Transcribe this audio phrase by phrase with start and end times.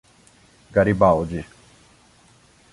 [0.73, 1.45] Garibaldi